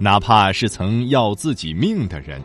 [0.00, 2.40] 哪怕是曾要自己命的人，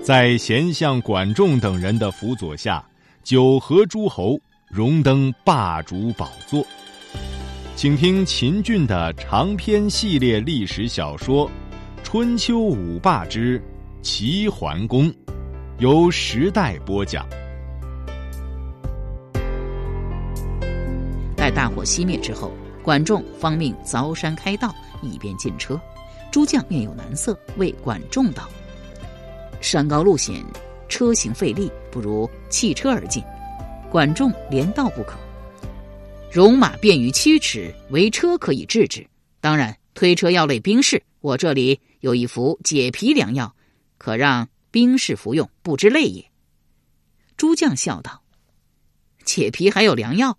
[0.00, 2.84] 在贤相管仲等人的辅佐下，
[3.24, 4.38] 九合诸侯，
[4.68, 6.64] 荣登霸主宝座。
[7.74, 11.48] 请听秦俊的长篇系列历史小说
[12.04, 13.60] 《春秋五霸之
[14.00, 15.10] 齐桓公》，
[15.78, 17.26] 由时代播讲。
[21.36, 25.78] 待大火熄灭之后，管仲方命凿山开道，以便进车。
[26.34, 28.50] 诸将面有难色，谓管仲道
[29.62, 30.44] ：“山高路险，
[30.88, 33.22] 车行费力，不如弃车而进。”
[33.88, 35.16] 管仲连道不可。
[36.32, 39.06] 戎马便于驱驰，唯车可以制之。
[39.40, 43.54] 当然，推车要累兵士，我这里有一服解皮良药，
[43.96, 46.28] 可让兵士服用，不知累也。
[47.36, 48.24] 诸将笑道
[49.24, 50.36] ：“解皮还有良药？”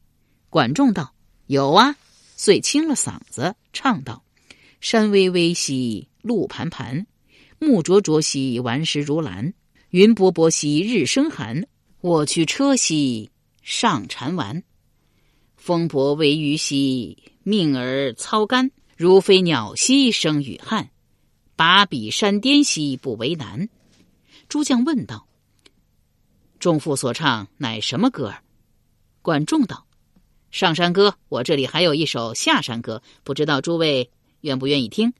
[0.52, 1.14] 管仲道
[1.48, 1.96] ：“有啊。”
[2.36, 4.25] 遂清了嗓子，唱道。
[4.86, 7.08] 山巍巍兮路盘盘，
[7.58, 9.56] 木灼灼兮顽石如兰，
[9.90, 11.66] 云薄薄兮日生寒。
[12.02, 13.32] 我驱车兮
[13.64, 14.62] 上缠丸，
[15.58, 18.70] 风伯为鱼兮命而操干。
[18.96, 20.92] 如飞鸟兮生雨汗，
[21.56, 23.68] 拔笔山巅兮不为难。
[24.48, 25.28] 诸将问道
[26.62, 28.36] ：“仲父所唱乃什么歌？”
[29.24, 29.88] 管仲道
[30.52, 31.18] ：“上山歌。
[31.28, 34.08] 我这里还有一首下山歌，不知道诸位。”
[34.46, 35.12] 愿不愿意听？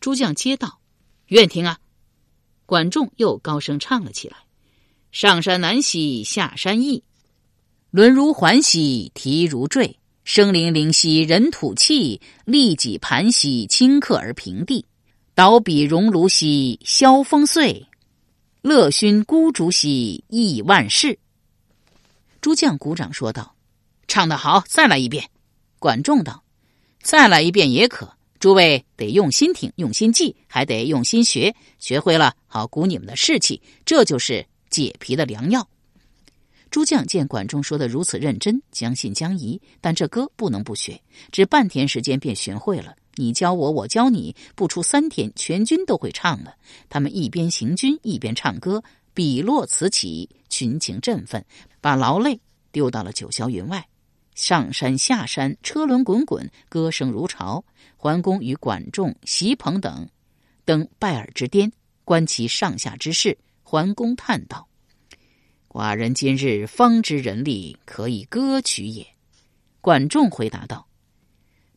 [0.00, 0.80] 诸将皆道
[1.28, 1.78] ：“愿听啊！”
[2.64, 4.38] 管仲又高声唱了起来
[5.12, 7.04] ：“上山难兮下山易，
[7.90, 14.86] 轮如环兮蹄如坠，生灵灵兮人吐气，利己盘兮顷刻而平地。
[15.34, 17.86] 倒笔熔炉兮萧风碎，
[18.62, 21.18] 乐熏孤竹兮亿万世。”
[22.40, 23.54] 诸将鼓掌说道
[24.08, 25.28] ：“唱得好，再来一遍。”
[25.78, 26.42] 管仲道
[27.02, 31.54] ：“再来一遍也可。”诸位得用心听，用心记，还得用心学。
[31.78, 33.60] 学会了，好鼓你们的士气。
[33.84, 35.68] 这就是解皮的良药。
[36.70, 39.60] 诸将见管仲说的如此认真，将信将疑。
[39.82, 40.98] 但这歌不能不学，
[41.30, 42.94] 只半天时间便学会了。
[43.16, 46.54] 你教我，我教你，不出三天，全军都会唱了。
[46.88, 51.44] 他们一边行军，一边唱歌，笔落此起，群情振奋，
[51.82, 52.40] 把劳累
[52.72, 53.86] 丢到了九霄云外。
[54.40, 57.62] 上山下山，车轮滚滚，歌声如潮。
[57.98, 60.08] 桓公与管仲、席鹏等
[60.64, 61.70] 登拜耳之巅，
[62.06, 63.36] 观其上下之事。
[63.62, 64.66] 桓公叹道
[65.68, 69.06] ：“寡人今日方知人力可以歌曲也。”
[69.82, 70.88] 管仲回答道：“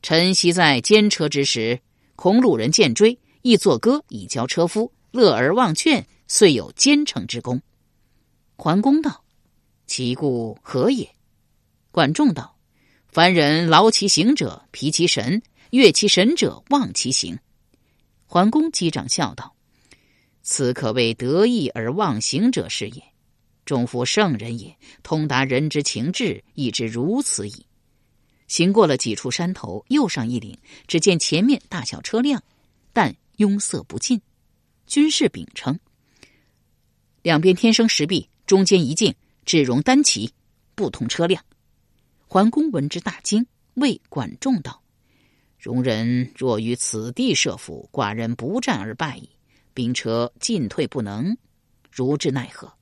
[0.02, 1.82] 臣昔在监车之时，
[2.16, 7.62] 恐鲁人见追，亦作歌以教车夫，乐而忘劝，遂有兼程之功。”
[8.56, 9.26] 桓公道
[9.86, 11.14] ：“其故何也？”
[11.92, 12.53] 管仲道。
[13.14, 17.38] 凡人劳其行者，疲其神；悦其神者，忘其行。
[18.26, 19.56] 桓公击掌笑道
[20.42, 23.04] ：“此可谓得意而忘形者是也。
[23.66, 27.68] 仲夫圣人也，通达人之情志，亦知如此矣。”
[28.50, 30.58] 行过了几处山头，又上一岭，
[30.88, 32.42] 只见前面大小车辆，
[32.94, 34.20] 但拥塞不尽。
[34.88, 35.80] 军士秉称：
[37.22, 39.14] 两边天生石壁，中间一径，
[39.46, 40.34] 只容单骑，
[40.74, 41.46] 不通车辆。
[42.34, 43.46] 桓公闻之大惊，
[43.76, 44.82] 谓管仲道
[45.62, 49.30] ：“戎人若于此地设伏，寡人不战而败矣。
[49.76, 51.38] 兵车进退不能，
[51.92, 52.74] 如之奈何？”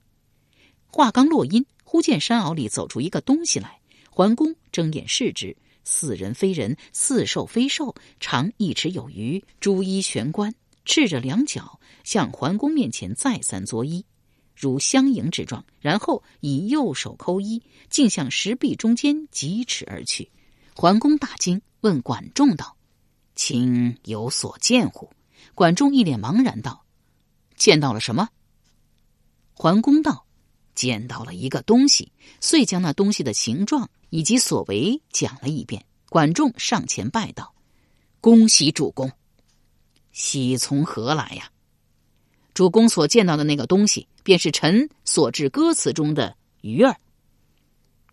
[0.88, 3.81] 话刚落音，忽见山坳里走出一个东西来。
[4.09, 10.56] 桓公睁眼视之，似人非人，似兽非兽，长一尺有余，朱衣悬冠，
[10.86, 14.06] 赤着两脚，向桓公面前再三作揖。
[14.62, 20.31] 如相迎之状，然后以右手扣衣，竟向石壁中间疾驰而去。
[20.75, 22.78] 桓公大惊，问管仲道
[23.36, 25.10] ：“卿有所见乎？”
[25.56, 26.86] 管仲一脸茫然道
[27.58, 28.30] ：“见到了什么？”
[29.54, 30.28] 桓公道
[30.75, 35.84] ：“见到了一个东西。”遂将那东西的形状以及所为讲了一遍。
[36.07, 37.56] 管仲上前拜道
[38.22, 39.12] ：“恭喜主公！
[40.12, 41.50] 喜从何来呀？”
[42.62, 46.96] 主公所见到的那个东西，便是臣所制歌词中的鱼儿。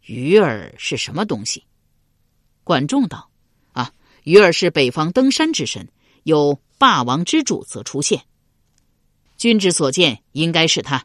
[0.07, 1.65] 鱼儿是什么东西？
[2.65, 3.29] 管仲道
[3.73, 3.93] ：“啊，
[4.25, 5.87] 鱼儿是北方登山之神，
[6.23, 8.25] 有霸王之主则出现。
[9.37, 11.05] 君之所见，应该是他。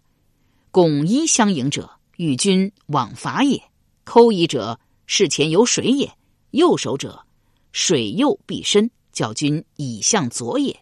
[0.71, 3.59] 拱衣相迎者，与君往伐也；
[4.05, 6.07] 抠衣者，事前有水也；
[6.51, 7.25] 右手者，
[7.73, 10.79] 水右必深，教君以向左也。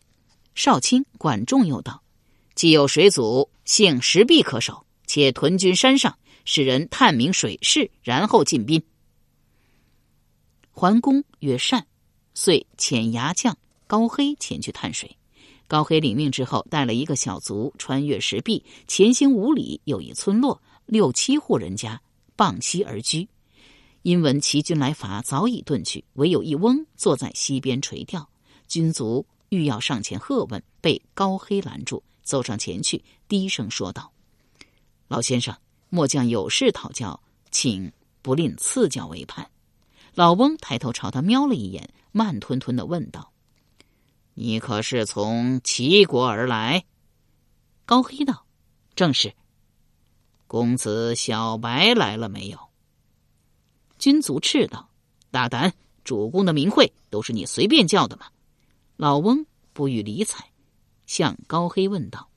[0.54, 2.04] 少卿管仲又道
[2.56, 8.82] ：“既有水阻，幸石壁可守，且屯军山上，使人探明水势，然后进兵。”
[10.72, 11.86] 桓公曰：“善。”
[12.34, 13.58] 遂遣牙将
[13.88, 15.18] 高黑前去探水。
[15.68, 22.02] 高黑领命之后，带了一个小卒穿越石壁，前行五里，有一村落，六七户人家
[22.36, 23.28] 傍溪而居。
[24.02, 28.28] 因闻齐军来伐，早已遁去，唯有一翁坐在溪边垂钓。
[28.68, 34.12] 军卒欲要上前喝问，被高黑拦住，走上前去，低声说道
[35.08, 35.56] ：“老先生，
[35.90, 37.22] 末将有事讨教，
[37.52, 37.92] 请
[38.22, 39.50] 不吝赐教为盼。”
[40.14, 43.32] 老翁抬头朝他瞄了一眼，慢吞吞的问道。
[44.34, 46.86] 你可是从齐国而来？
[47.86, 48.46] 高黑道
[48.96, 49.34] ：“正是。”
[50.48, 52.60] 公子小白来了没有？
[53.98, 54.90] 君卒斥道
[55.32, 55.74] ：“大胆！
[56.04, 58.26] 主公的名讳都是你随便叫的吗？”
[58.98, 60.51] 老翁不予理睬，
[61.12, 62.30] 向高黑问道：“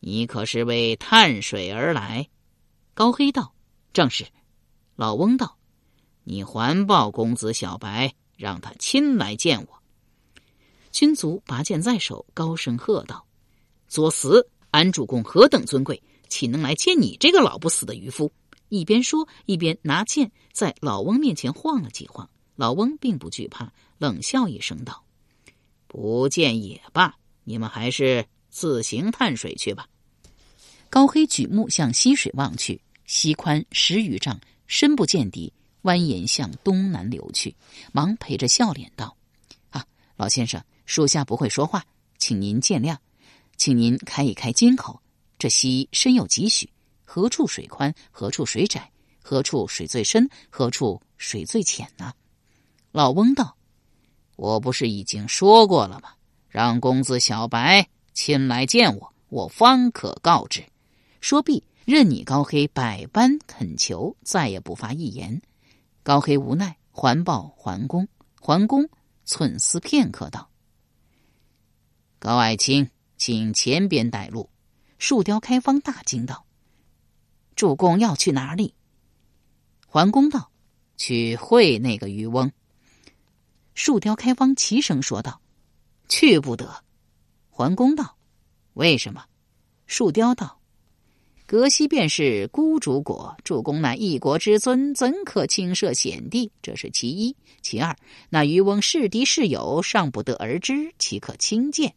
[0.00, 2.28] 你可是为探水而来？”
[2.92, 3.54] 高黑道
[3.94, 4.26] ：“正是。”
[4.96, 5.56] 老翁道
[6.22, 9.82] ：“你还报公子小白，让他亲来见我。”
[10.92, 13.26] 军卒拔剑在手，高声喝道
[13.88, 14.46] ：“作死！
[14.72, 18.30] 俺主公何等尊贵，岂能来见你这个老不死的渔夫？”
[18.68, 22.28] 一边说，一边拿剑在老翁面前晃了几晃。
[22.56, 25.02] 老翁并不惧怕，冷笑一声道
[25.88, 27.16] ：“不见也罢，
[27.46, 29.88] 你们还是自行探水去吧。”
[30.90, 35.52] 高黑举目向溪水望去，溪宽十余丈，深不见底，
[35.82, 37.56] 蜿蜒向东南流去，
[37.92, 39.16] 忙陪着笑脸道
[39.70, 41.84] ：“啊，老先生。”属下不会说话，
[42.16, 42.96] 请您见谅，
[43.56, 45.02] 请您开一开金口。
[45.36, 46.70] 这溪深有几许？
[47.04, 47.92] 何处水宽？
[48.12, 48.88] 何处水窄？
[49.20, 50.30] 何处水最深？
[50.48, 52.12] 何处水最浅呢？
[52.92, 53.56] 老翁道
[54.36, 56.12] ：“我不是已经说过了吗？
[56.56, 60.64] 让公子小白亲来见我，我方可告知。”
[61.20, 65.42] 说毕，任你高黑百般恳求，再也不发一言。
[66.02, 68.08] 高黑无奈，还报桓公。
[68.40, 68.88] 桓公
[69.26, 70.48] 忖思片刻，道。
[72.18, 72.88] 高爱卿，
[73.18, 74.48] 请前边带路。
[74.96, 76.46] 树雕开方大惊道
[77.54, 78.72] ：“主公要去哪里？”
[79.86, 80.50] 桓公道
[80.96, 82.50] ：“去会那个渔翁。”
[83.74, 85.42] 树雕开方齐声说道
[86.08, 86.82] ：“去不得。”
[87.50, 88.16] 桓公道
[88.74, 89.24] ：“为什么？”
[89.86, 90.60] 树雕道
[91.46, 96.50] ：“葛西便是孤主国，主公乃一国之尊，怎可轻涉险地？
[96.60, 97.36] 这是其一。
[97.62, 97.96] 其二，
[98.28, 101.94] 那渔翁是敌是友，尚不得而知，岂可轻见？”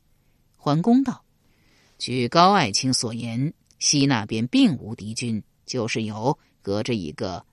[0.56, 1.24] 桓公道
[1.98, 7.46] ：“据高爱卿所言，西那边并无敌军，就是有，隔着一个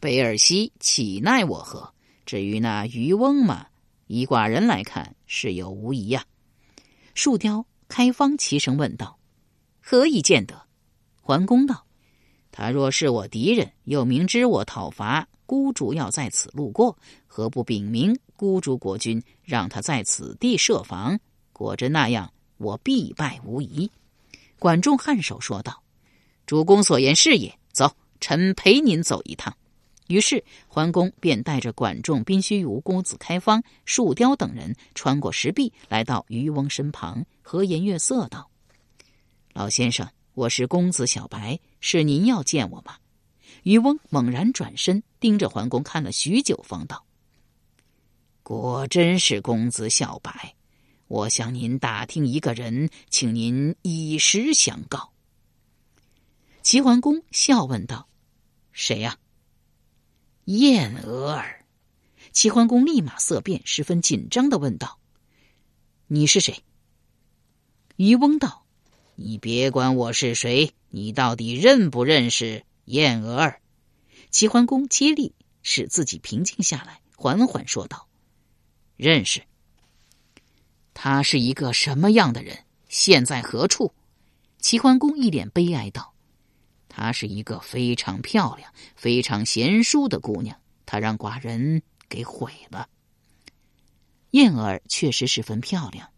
[0.00, 1.92] 北尔西，岂奈我何？
[2.26, 3.66] 至于那渔翁嘛，
[4.06, 6.24] 以寡人来看，是有无疑呀。”
[7.14, 9.18] 树雕开方齐声问道
[9.80, 10.62] ：“何以见得？”
[11.20, 11.86] 桓公道
[12.52, 21.18] ：“他若是我敌人，又明知我讨伐孤主要在此路过，何不禀明孤主国君，让他在此地设防？
[21.52, 23.90] 果真那样。”我必败无疑。
[24.60, 25.82] 管仲颔首说道
[26.46, 27.58] ：“主公所言是也。
[27.72, 29.54] 走，臣陪您走一趟。”
[30.08, 38.50] 于是桓公便带着管仲、宾须如、公子开方、树雕等人穿过石壁，来到渔翁身旁，和颜悦色道
[39.54, 42.96] ：“老先生，我是公子小白，是您要见我吗？”
[43.64, 47.06] 渔翁猛然转身，盯着桓公看了许久，方道
[48.42, 50.54] ：“果真是公子小白。”
[51.08, 55.12] 我向您打听一个人，请您以实相告。
[56.62, 58.08] 齐桓公笑问道
[58.72, 59.16] ：“谁呀？”
[60.44, 61.64] 燕娥儿。
[62.32, 64.98] 齐桓公立马色变，十分紧张的问道
[66.08, 66.64] ：“你是谁？”
[67.96, 68.64] 渔翁道
[69.14, 73.60] ：“你别管我是谁，你到底认不认识燕娥儿？”
[74.30, 75.32] 齐桓公接力，
[75.62, 78.08] 使自己平静下来，缓缓说道
[78.96, 79.42] ：“认识。”
[80.92, 82.64] 他是一个什么样的人？
[82.88, 83.92] 现在何处？
[84.58, 86.13] 齐桓公一脸悲哀道
[86.96, 92.88] ：“她是一个非常漂亮、非常贤淑的姑娘，她让寡人给毁了。”
[94.30, 96.08] 燕儿确实十分漂亮，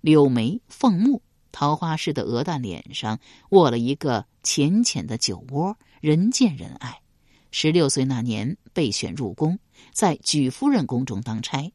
[0.00, 1.22] 柳眉凤目，
[1.52, 7.00] 桃花似的鹅蛋脸上卧了一个浅浅的酒窝，人见人爱。
[7.52, 9.60] 十六岁那年被选入宫，
[9.92, 11.72] 在举夫人宫中当差。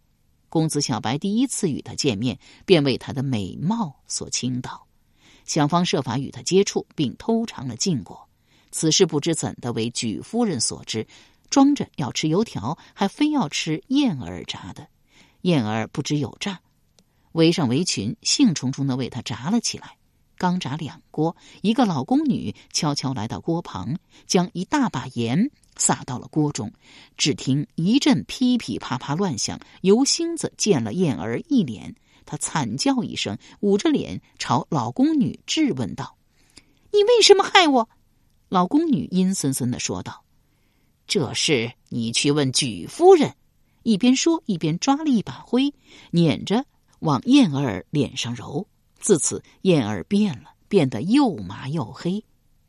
[0.50, 4.86] 公子小白第一次与他见面，便为他的美貌所倾倒，
[5.46, 8.29] 想方设法与他接触，并偷尝了禁果。
[8.72, 11.08] 此事不知怎的为举夫人所知，
[11.50, 14.88] 装着要吃油条，还非要吃燕儿炸的。
[15.42, 16.60] 燕儿不知有诈，
[17.32, 19.98] 围上围裙，兴冲冲的为他炸了起来。
[20.38, 26.72] 刚炸两锅，一个老宫女悄悄来到锅旁，将一大把盐撒到了锅中。
[27.18, 31.96] 只听一阵噼噼啪啪乱响，油星子溅了燕儿一脸。
[32.26, 36.16] 他惨叫一声，捂着脸朝老宫女质问道
[36.94, 37.90] ：“你为什么害我？”
[38.50, 40.24] 老宫女阴森森的说道
[41.06, 43.36] ：“这事你去问举夫人。”
[43.84, 45.74] 一边说一边抓了一把灰，
[46.12, 46.66] 捻着
[47.00, 48.68] 往燕儿脸上揉。
[49.00, 52.24] 自此，燕儿变了，变得又麻又黑。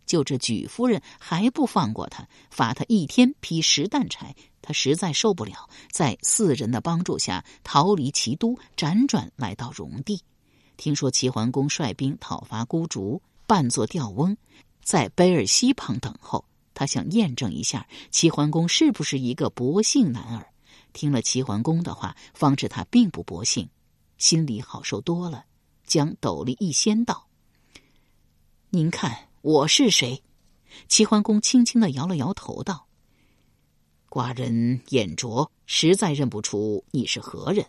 [0.06, 4.34] 就这举夫人还不放过他，罚他一天劈十担柴。
[4.62, 10.22] 他实在受不了，在四人的帮助下逃离齐都，辗转来到荣地。
[10.76, 14.36] 听说齐桓公率兵讨伐孤竹，扮作吊翁，
[14.82, 16.44] 在卑尔西旁等候。
[16.72, 20.46] 他想验证一下齐桓公是不是一个薄幸男儿。
[20.94, 23.68] 听了齐桓公的话，方知他并不薄幸，
[24.16, 25.44] 心里好受多了。
[25.84, 27.28] 将斗笠一掀，道
[28.70, 30.22] ：“您看我是谁？”
[30.88, 32.86] 齐桓公轻轻的摇了摇头，道
[34.08, 37.66] ：“寡人眼拙，实在认不出你是何人。”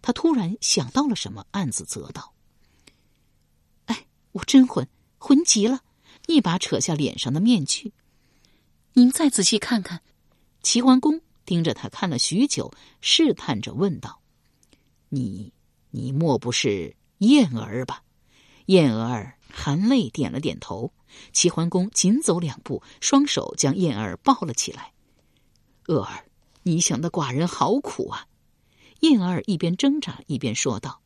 [0.00, 2.34] 他突然想到了什么，暗自责道
[3.86, 4.86] ：“哎，我真混，
[5.18, 5.80] 混极了！”
[6.28, 7.94] 一把扯下脸上的面具。
[8.92, 10.02] 您再仔细看看。
[10.62, 14.20] 齐桓公盯着他看了许久，试探着问道
[15.08, 15.54] ：“你，
[15.90, 18.02] 你莫不是？”燕儿吧，
[18.66, 20.92] 燕儿含泪点了点头。
[21.32, 24.92] 齐桓公紧走两步，双手将燕儿抱了起来。
[25.86, 26.26] 鄂儿，
[26.64, 28.26] 你想的寡人好苦啊！
[29.00, 31.00] 燕儿一边挣扎一边说道：“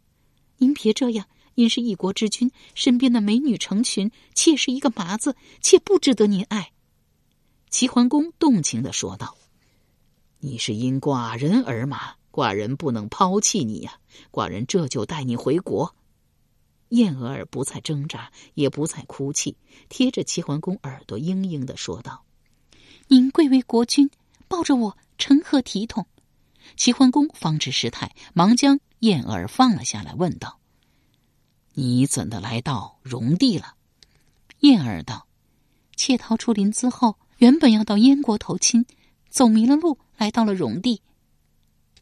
[0.59, 6.73] 您别这样，您是一国之君，身边的美女成群，妾是一个麻子，妾不值得您爱。”
[7.71, 9.37] 齐桓公动情的说道
[10.41, 13.99] ：“你是因寡人而马，寡人不能抛弃你呀！
[14.31, 15.95] 寡人这就带你回国。”
[16.91, 19.57] 燕娥儿不再挣扎，也不再哭泣，
[19.89, 22.25] 贴着齐桓公耳朵，嘤嘤的说道
[23.09, 24.11] ：“您贵为国君，
[24.49, 26.07] 抱着我，成何体统？”
[26.77, 30.61] 齐桓公方知失态，忙将燕儿放了下来，问道
[31.75, 33.75] ：“你怎的来到戎地了？”
[34.61, 35.27] 燕儿道
[35.97, 38.87] ：“妾逃出临淄后，原本要到燕国投亲，
[39.29, 41.03] 走迷了路，来到了戎地。”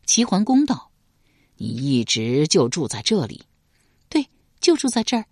[0.05, 0.91] 齐桓公道
[1.57, 3.45] ：“你一直就住在这里？”
[4.09, 4.29] 对
[4.61, 5.25] 就住在这儿。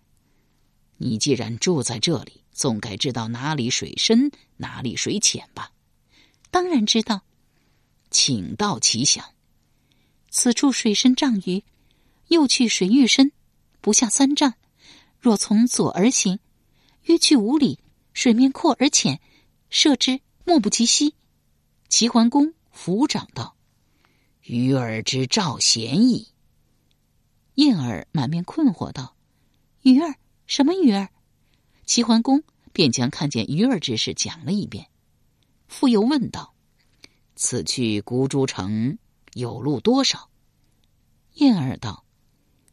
[0.96, 5.72] 你既然住在这里，总该知道哪里水深，哪里水浅吧？
[6.50, 7.22] 当然知道。
[8.10, 9.22] 请到其详。
[10.30, 11.62] 此处水深丈余，
[12.28, 13.32] 又去水愈深，
[13.80, 14.54] 不下三丈。
[15.18, 16.38] 若从左而行，
[17.02, 17.80] 约去五里，
[18.12, 19.20] 水面阔而浅，
[19.70, 21.14] 射之莫不及膝。
[21.88, 23.56] 齐桓公抚掌道
[24.44, 26.28] ：“鱼儿之赵贤矣。”
[27.56, 29.16] 燕儿满面困惑道。
[29.82, 30.14] 鱼儿，
[30.46, 31.08] 什么鱼儿？
[31.84, 34.86] 齐桓公便将看见鱼儿之事讲了一遍，
[35.66, 36.54] 复又问道
[37.34, 38.98] ：“此去孤珠城
[39.32, 40.28] 有路多少？”
[41.34, 42.04] 燕儿道：“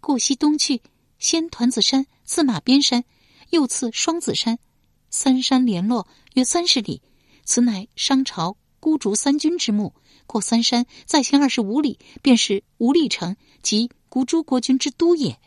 [0.01, 0.81] 过西东去，
[1.25, 3.03] 先团子山，次马边山，
[3.49, 4.59] 又次双子山，
[5.09, 7.01] 三山联络约三十里。
[7.43, 9.95] 此乃商朝孤竹三军之墓。
[10.27, 15.39] 过三山，再行二十五里，便是无历城，即孤竹国君之都也。”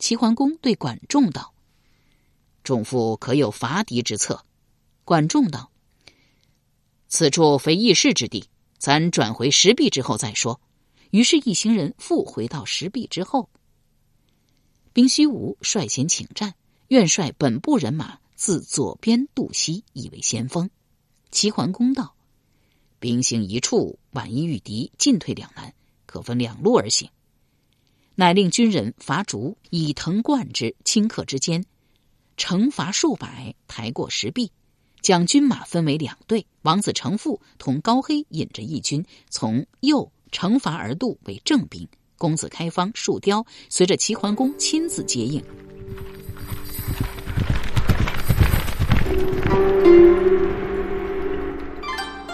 [0.00, 1.54] 齐桓公对管仲道
[2.64, 4.44] ：“仲父可有伐敌之策？”
[5.06, 5.70] 管仲道
[7.06, 10.60] ：“此处非议事之地，咱转回石壁之后再说。”
[11.12, 13.48] 于是，一行人复回到石壁之后。
[14.98, 16.56] 兵虚无率先请战，
[16.88, 20.70] 愿率本部人马自左边渡西，以为先锋。
[21.30, 22.16] 齐桓公道
[22.98, 25.72] ：“兵行一处，万一遇敌，进退两难，
[26.04, 27.10] 可分两路而行。”
[28.16, 31.64] 乃令军人伐竹，以藤贯之，顷刻之间，
[32.36, 34.50] 惩罚数百，抬过石壁，
[35.00, 36.44] 将军马分为两队。
[36.62, 41.86] 王子成父同高黑引着义军从右惩罚而渡，为正兵。
[42.18, 45.42] 公子开方、树雕随着齐桓公亲自接应。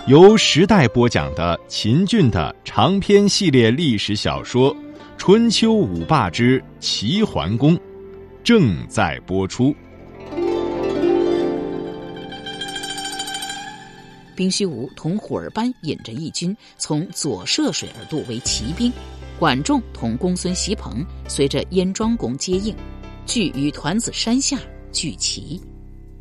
[0.08, 4.76] 由时代播讲的秦俊的长篇系列历史小说。
[5.16, 7.78] 春秋五霸之齐桓公，
[8.42, 9.74] 正在播出。
[14.34, 18.92] 兵虚无同虎儿般引着义军从左涉水而渡，为骑兵。
[19.38, 22.74] 管仲同公孙袭鹏随着燕庄公接应，
[23.26, 24.58] 聚于团子山下
[24.92, 25.60] 聚齐。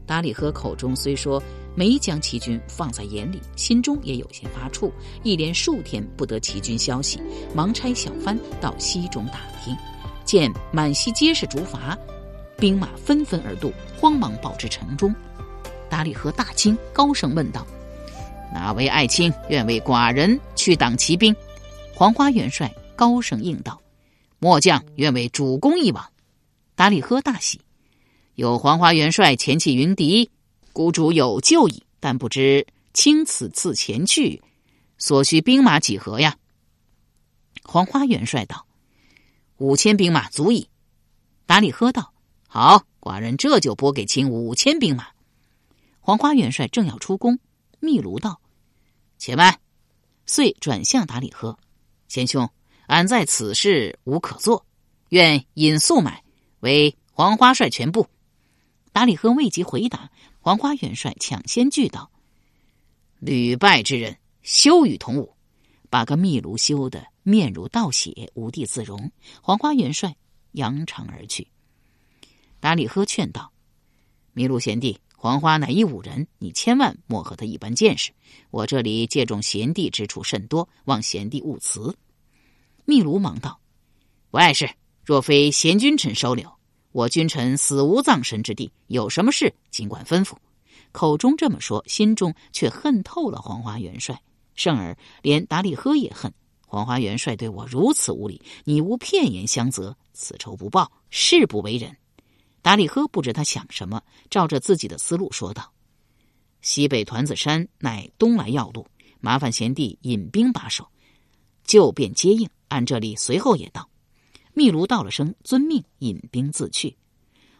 [0.05, 1.41] 达里赫口中虽说
[1.75, 4.91] 没将齐军放在眼里，心中也有些发怵，
[5.23, 7.21] 一连数天不得齐军消息，
[7.53, 9.75] 忙差小帆到西中打听，
[10.25, 11.97] 见满溪皆是竹筏，
[12.57, 15.13] 兵马纷纷而渡，慌忙报至城中。
[15.87, 17.65] 达里赫大惊，高声问道
[18.53, 21.33] ：“哪位爱卿愿为寡人去挡骑兵？”
[21.95, 23.81] 黄花元帅高声应道
[24.39, 26.09] ：“末将愿为主公一往。”
[26.75, 27.61] 达里赫大喜，
[28.35, 30.31] 有黄花元帅前去迎敌，
[30.71, 31.83] 孤主有救矣。
[31.99, 34.41] 但不知卿此次前去，
[34.97, 36.35] 所需兵马几何呀？
[37.63, 38.65] 黄花元帅道
[39.57, 40.67] ：“五千兵马足矣。”
[41.45, 42.13] 达里赫道
[42.47, 45.07] ：“好，寡人这就拨给卿五千兵马。”
[46.01, 47.39] 黄花元帅正要出宫，
[47.79, 48.41] 密卢道
[49.17, 49.59] ：“且慢。”
[50.25, 51.57] 遂转向达里赫
[52.09, 52.49] ：“贤兄，
[52.93, 54.67] 俺在此事无可做，
[55.09, 56.23] 愿引速买
[56.59, 58.07] 为黄花帅全部。”
[58.93, 62.11] 达里赫未及回答，黄花元帅抢先拒道
[63.17, 65.33] ：“屡败之人，休与同伍。”
[65.89, 69.11] 把个秘卢羞得面如倒血，无地自容。
[69.41, 70.15] 黄花元帅
[70.51, 71.47] 扬长而去。
[72.59, 73.51] 达里赫劝道
[74.35, 78.11] ：“麋鹿贤弟。”黄花乃一武人，你千万莫和他一般见识。
[78.51, 81.95] 我这里借重贤弟之处甚多，望贤弟勿辞。
[82.85, 83.59] 密卢忙道
[84.31, 84.69] ：“不碍事，
[85.03, 86.51] 若非贤君臣收留，
[86.91, 88.71] 我君臣死无葬身之地。
[88.87, 90.35] 有什么事尽管吩咐。”
[90.91, 94.21] 口中这么说，心中却恨透了黄花元帅。
[94.55, 96.31] 甚而连达里赫也恨
[96.67, 101.97] 黄花元帅对我如此无礼，你无片言相责，此仇不报，誓不为人。
[102.61, 105.71] 达里赫不知他想什么，照着自己的思路说道
[106.61, 108.85] ：“西北团子山乃东来要路，
[109.19, 110.87] 麻烦贤弟引兵把守，
[111.65, 112.47] 就便接应。
[112.73, 113.89] 按这里随后也到。”
[114.53, 116.95] 密卢道了声遵命，引兵自去。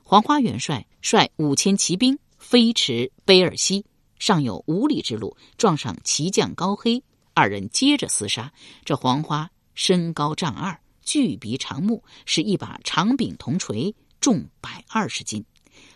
[0.04, 3.86] 黄花元帅率五千骑兵飞驰卑尔西，
[4.20, 8.52] 尚有五里之路，撞上骑将高黑，二人接着厮杀。
[8.86, 13.96] 这黄花身高丈二，巨鼻长目，是一把长柄铜锤。
[14.22, 15.44] 重百二十斤，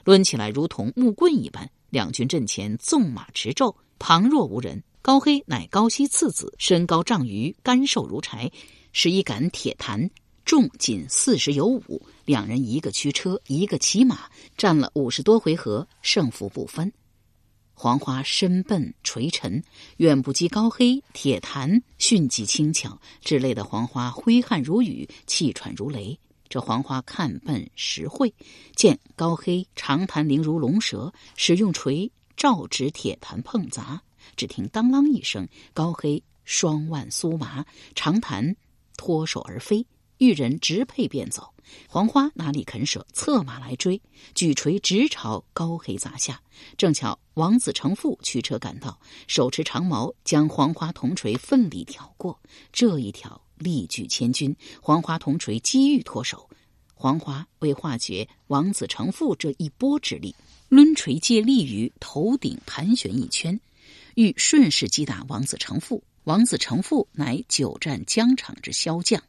[0.03, 1.69] 抡起来如同木棍一般。
[1.89, 4.83] 两军阵前纵马驰骤，旁若无人。
[5.01, 8.51] 高黑乃高西次子，身高丈余，干瘦如柴，
[8.99, 10.09] 是一杆铁弹，
[10.43, 12.01] 重仅四十有五。
[12.25, 16.91] 两人一个驱车，一个骑马，战了五十多回合，胜负不分。
[17.75, 19.63] 黄花身笨垂沉，
[19.97, 26.17] 远不及高黑铁弹迅疾轻巧，之类的黄花挥汗如雨，气喘如雷。
[26.49, 28.33] 这黄花看笨识会，
[28.75, 34.01] 见高黑长弹灵如龙蛇，使用锤照指铁弹碰砸，
[34.35, 38.55] 只听当啷一声，高黑双腕酥麻，长弹
[38.97, 39.85] 脱手而飞，
[40.17, 41.53] 玉人直配便走。
[41.87, 44.01] 黄花哪里肯舍，策马来追，
[44.33, 46.41] 举锤直朝高黑砸下。
[46.77, 52.39] 正巧王子成父驱车赶到，手持长矛将黄花铜锤奋力挑过，
[52.73, 53.41] 这一挑。
[53.57, 56.47] 力拒千钧，黄花铜锤机遇脱手。
[56.93, 60.35] 黄花为化解王子成父这一波之力，
[60.69, 63.59] 抡锤借力于头顶盘旋一圈，
[64.13, 66.03] 欲顺势击打王子成父。
[66.27, 69.23] 王子成父乃久战疆场之骁将，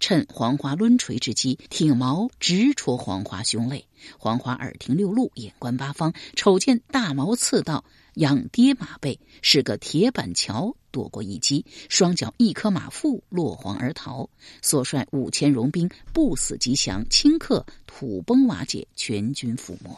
[0.00, 3.86] 趁黄花抡锤之机，挺矛直戳黄花胸肋。
[4.18, 7.84] 黄花耳听六路，眼观八方，瞅见大矛刺到。
[8.14, 14.28] 仰跌马背，是个铁板桥，躲过一击，双脚一颗马腹落荒而逃。
[14.60, 19.96] 所率五千戎兵不死即降，顷刻土崩瓦解，全军覆没。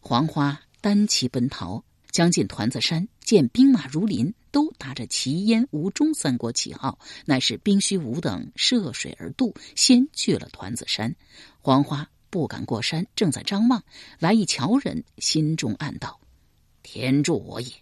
[0.00, 11.16] 黄花单骑奔逃，将近团子山，见兵马如林，都打着齐燕吴中三国旗号，乃是兵虚无等涉水而渡，先去了团子山。
[11.60, 13.82] 黄花不敢过山，正在张望，
[14.18, 16.20] 来一樵人，心中暗道。
[16.82, 17.72] 天助我也！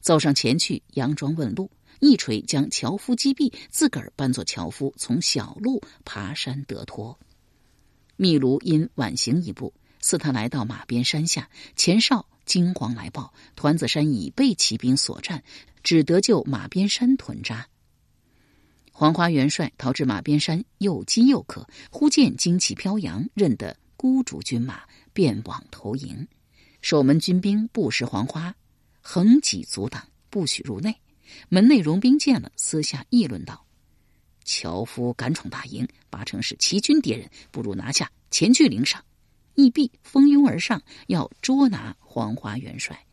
[0.00, 7.16] 走上前去，佯装问路，一锤将樵夫击毙，自个儿扮作樵夫，从小路爬山得脱。
[8.16, 15.44] 密卢因晚行一步，似他来到马边山下，前哨惊慌来报，团子山已被骑兵所占，
[15.84, 17.68] 只得就马边山屯扎。
[18.90, 24.80] 黄花元帅逃至马边山，又饥又渴，忽见旌旗飘扬，认得孤主军马，
[25.12, 26.26] 便往投营。
[26.80, 28.54] 守门军兵不识黄花，
[29.02, 30.96] 横戟阻挡，不许入内。
[31.50, 33.62] 门内戎兵见了，私下议论道
[34.46, 39.04] ：“樵夫敢闯大营，八成是齐军敌人，不如拿下，前去领赏。”
[39.58, 43.04] 义必蜂拥而上，要捉拿黄花元帅。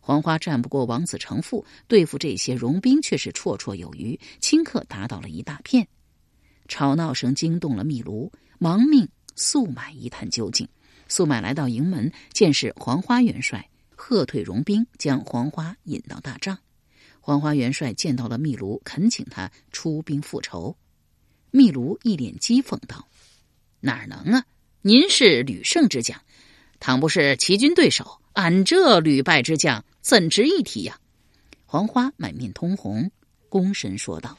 [0.00, 5.86] 黄花战不过王子成父，对付这些戎兵却是绰绰有余，顷刻打倒了一大片。
[6.66, 10.66] 吵闹声惊动了密卢，忙命速买一探究竟。
[11.08, 16.58] 速买来到营门，见是黄花元帅，喝退戎兵，将黄花引到大帐。
[17.20, 20.74] 黄花元帅见到了密卢，恳请他出兵复仇。
[21.50, 23.06] 密卢一脸讥讽道
[23.80, 24.46] ：“哪能啊！
[24.84, 26.20] 您是屡胜之将，
[26.80, 30.98] 倘不是齐军对手，俺这屡败之将怎值一提呀？”
[31.64, 33.10] 黄花满面通红，
[33.48, 34.36] 躬身说道：“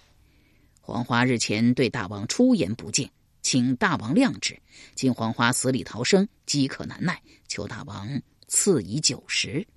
[0.82, 3.10] 黄花日前对大王出言不敬。”
[3.42, 4.58] 请大王谅之。
[4.96, 9.68] 今黄花死里逃生，饥渴难耐，求大王赐以酒食。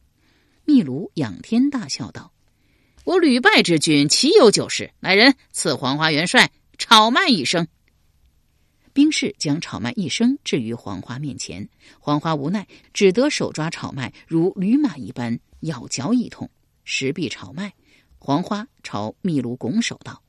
[0.65, 2.33] 秘鲁仰天大笑道
[3.03, 4.93] ：“我屡败之君，岂有酒食？
[5.01, 7.67] 来人，赐黄花元帅炒麦一升。”
[8.97, 11.69] 兵士将炒麦一生置于黄花面前，
[12.01, 16.49] 黄花无奈，只得手抓炒麦，如驴马一般咬嚼一通。
[16.83, 17.75] 石壁炒麦，
[18.19, 20.23] 黄花朝秘鲁拱手道：“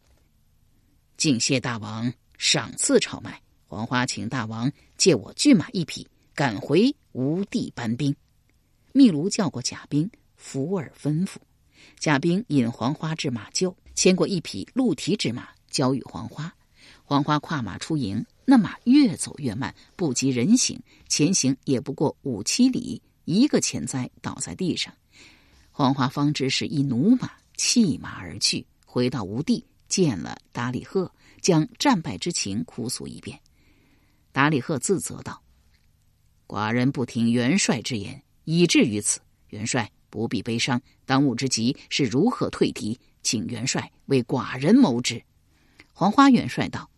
[1.16, 8.14] 敬谢大王。”赏赐炒麦，黄花请大王借我骏马一匹，赶回吴地搬兵。
[8.92, 11.38] 秘卢叫过甲兵，伏耳吩咐。
[11.98, 16.54] 甲兵引黄花至马厩，牵过一匹鹿蹄之马，交与黄花。
[17.06, 24.94] 黄花跨马出营，那马越走越慢，不及人行，前行也不过五七里，一个前栽倒在地上。
[25.70, 31.12] 黄花方知是一奴马，弃马而去，回到吴地，见了达里赫。
[31.42, 33.40] 将战败之情哭诉一遍，
[34.32, 35.42] 达里赫自责道
[36.48, 39.20] ：“寡人不听元帅之言，以至于此。
[39.50, 45.22] 元帅不必悲伤，当务之急是如何退敌，请元帅为寡人谋之。”
[45.94, 46.90] 黄花元帅道：“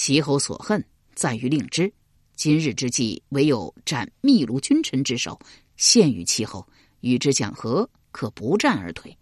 [0.00, 0.82] 齐侯所恨
[1.16, 1.92] 在于令之，
[2.36, 5.36] 今日之计唯有斩密卢君臣之首，
[5.76, 6.64] 献于齐侯，
[7.00, 9.18] 与之讲和，可不战而退。”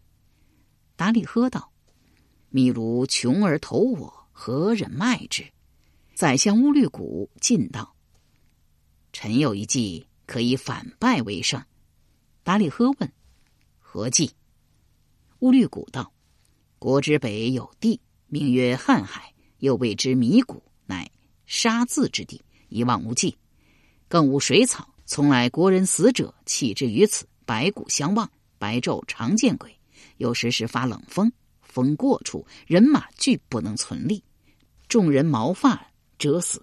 [0.94, 1.72] 达里喝道。
[2.50, 5.46] 密卢穷而投我，何忍卖之？
[6.14, 7.96] 宰相乌律古进道
[9.14, 11.64] ：“臣有一计，可以反败为胜。”
[12.44, 13.12] 达里呵问
[13.80, 14.30] ：“何计？”
[15.40, 16.12] 乌律古道
[16.78, 21.10] ：“国之北有地，名曰瀚海，又谓之迷谷，乃
[21.46, 23.36] 杀字之地，一望无际，
[24.08, 24.88] 更无水草。
[25.04, 29.76] 从来国人死者弃之于此，白骨相望，白昼常见鬼。
[30.16, 31.30] 有时是发冷风。”
[31.76, 34.24] 风过处，人马俱不能存立，
[34.88, 36.58] 众人毛发折死；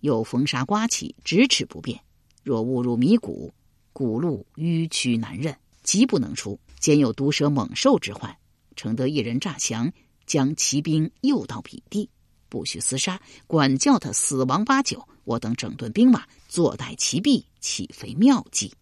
[0.00, 1.98] 又风沙刮起，咫尺不变。
[2.42, 3.54] 若误入迷谷，
[3.94, 8.36] 谷路迂曲难认，急不能出，兼有毒蛇猛兽之患，
[8.76, 9.90] 承德一人诈降，
[10.26, 12.10] 将骑兵诱到彼地，
[12.50, 15.08] 不许厮杀，管教他死亡八九。
[15.24, 18.74] 我等整顿兵马，坐待其弊，岂非妙计？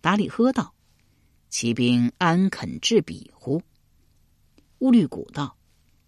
[0.00, 0.72] 达里喝道
[1.50, 3.60] ：“骑兵安肯至彼乎？”
[4.78, 5.56] 乌律古道：“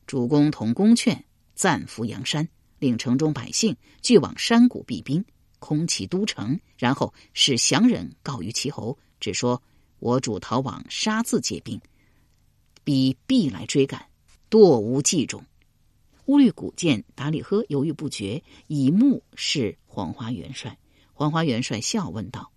[0.07, 1.23] 主公同公劝，
[1.55, 2.49] 暂伏阳山，
[2.79, 5.23] 令城中百姓俱往山谷避兵，
[5.59, 9.61] 空其都城，然后使降人告于齐侯，只说
[9.99, 11.79] 我主逃往沙字借兵，
[12.85, 14.07] 彼必来追赶，
[14.49, 15.45] 堕无计中。”
[16.29, 20.79] 乌律古见达里呵犹豫不决，以目视黄花元帅。
[21.15, 22.53] 黄花元帅笑问道：“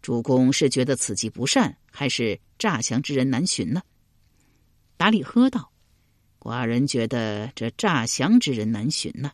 [0.00, 3.82] 主公是觉得此计不善，还是诈降之人难寻呢？”
[4.96, 5.70] 达里喝道
[6.40, 9.32] ：“寡人觉得这诈降之人难寻呢。”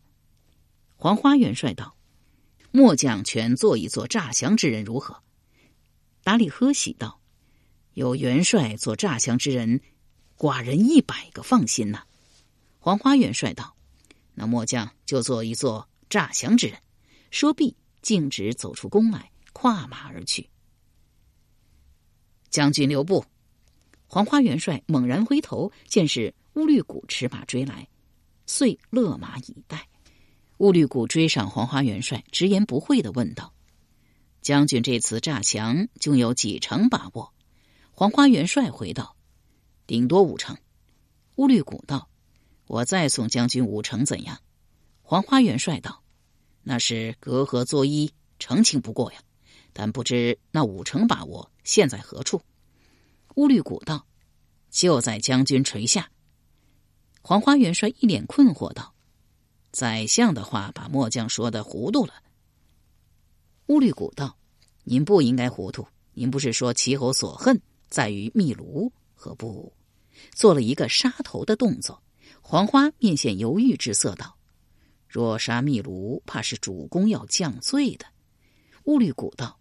[0.99, 1.95] 黄花元帅道
[2.73, 5.23] ：“末将全做一做诈降之人如何？”
[6.25, 7.21] 达里喝喜道
[7.95, 9.81] ：“有元帅做诈降之人，
[10.37, 12.03] 寡人一百个放心呐。”
[12.89, 13.77] 黄花元帅道
[14.33, 16.79] ：“那末将就做一座诈降之人。”
[17.31, 20.49] 说毕，径直走出宫来，跨马而去。
[22.49, 23.27] 将军留步。
[24.07, 27.87] 黄花元帅猛然回头，见是乌律古持马追来，
[28.47, 29.87] 遂勒马以待。
[30.57, 33.53] 乌律古追上黄花元帅，直言不讳的问道
[34.41, 37.35] ：“将军这次诈降，竟有几成把握？”
[37.93, 39.15] 黄花元帅回道
[39.87, 40.57] ：“顶多五成。”
[41.37, 42.09] 乌律古道
[42.69, 44.39] ：“我再送将军五成怎样？”
[45.03, 46.05] 黄花元帅道
[46.63, 49.19] ：“那是隔河作揖，澄清不过呀。
[49.73, 52.41] 但不知那五成把握现在何处？”
[53.37, 54.07] 乌律古道
[54.71, 56.11] ：“就在将军垂下。”
[57.23, 58.95] 黄花元帅一脸困惑道
[59.73, 62.15] ：“宰相的话把末将说的糊涂了。”
[63.69, 64.37] 乌律古道
[64.85, 65.87] ：“您不应该糊涂。
[66.15, 69.73] 您不是说齐侯所恨在于秘卢，何不？”
[70.35, 72.03] 做了一个杀头的动作。
[72.51, 74.39] 黄花面现犹豫之色道
[75.07, 78.07] ：“若杀密卢，怕是主公要降罪的。”
[78.85, 79.61] 兀律古道：“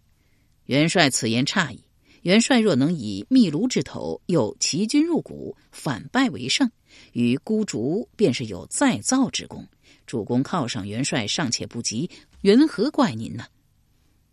[0.64, 1.84] 元帅此言差矣。”
[2.24, 6.70] 元帅若能以密卢之头，又齐军入谷，反败为胜，
[7.12, 9.68] 与孤竹便是有再造之功。
[10.06, 12.08] 主公犒赏元帅尚且不及，
[12.40, 13.44] 缘何怪您呢？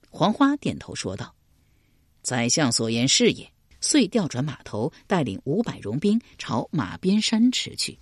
[0.10, 1.36] 黄花点头说道
[2.24, 8.00] ：“宰相所言是也。”遂调转马头，带领五百戎兵朝马边山驰去。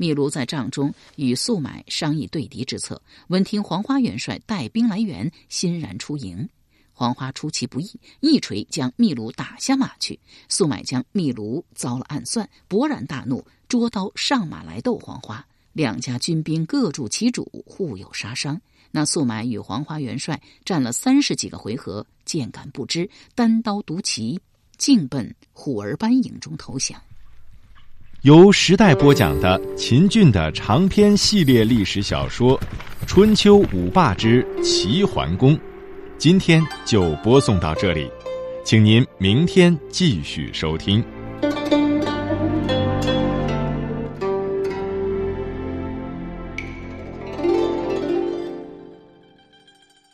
[0.00, 6.48] 秘卢在帐中与素买商议对敌之策，闻听黄花元帅带兵来援，欣然出营。
[6.94, 10.18] 黄花出其不意，一锤将秘鲁打下马去。
[10.48, 15.46] 素买将秘鲁遭了暗算，勃然大怒，捉刀上马来斗黄花。
[15.74, 18.58] 两家军兵各助其主，互有杀伤。
[18.90, 24.40] 那素买与黄花元帅战了三十几个回合，见感不知，单刀独骑，
[24.78, 26.98] 径奔虎儿班营中投降。
[28.22, 32.54] 由时代播讲的秦俊的长篇系列历史小说
[33.06, 35.56] 《春秋五霸之齐桓公》。
[36.18, 38.10] 今天就播送到这里，
[38.62, 41.02] 请您明天继续收听。